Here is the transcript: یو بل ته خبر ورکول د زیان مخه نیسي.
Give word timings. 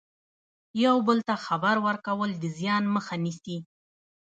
یو 0.85 0.95
بل 1.07 1.19
ته 1.27 1.35
خبر 1.45 1.75
ورکول 1.87 2.29
د 2.41 2.43
زیان 2.57 2.83
مخه 2.95 3.15
نیسي. 3.23 3.57